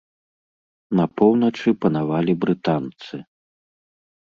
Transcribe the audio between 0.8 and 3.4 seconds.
На поўначы панавалі брытанцы.